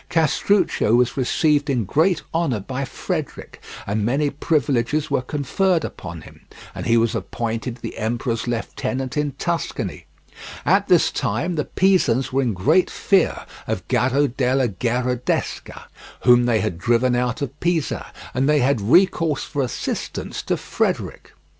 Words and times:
Castruccio 0.09 0.95
was 0.95 1.15
received 1.15 1.69
in 1.69 1.83
great 1.85 2.23
honour 2.33 2.59
by 2.61 2.85
Frederick, 2.85 3.61
and 3.85 4.03
many 4.03 4.31
privileges 4.31 5.11
were 5.11 5.21
conferred 5.21 5.85
upon 5.85 6.21
him, 6.21 6.41
and 6.73 6.87
he 6.87 6.97
was 6.97 7.13
appointed 7.13 7.77
the 7.77 7.99
emperor's 7.99 8.47
lieutenant 8.47 9.15
in 9.15 9.33
Tuscany. 9.33 10.05
At 10.65 10.87
this 10.87 11.11
time 11.11 11.53
the 11.53 11.65
Pisans 11.65 12.33
were 12.33 12.41
in 12.41 12.55
great 12.55 12.89
fear 12.89 13.45
of 13.67 13.87
Gaddo 13.89 14.25
della 14.25 14.67
Gherardesca, 14.69 15.83
whom 16.21 16.47
they 16.47 16.61
had 16.61 16.79
driven 16.79 17.15
out 17.15 17.43
of 17.43 17.59
Pisa, 17.59 18.07
and 18.33 18.49
they 18.49 18.57
had 18.57 18.81
recourse 18.81 19.43
for 19.43 19.61
assistance 19.61 20.41
to 20.41 20.57
Frederick. 20.57 21.33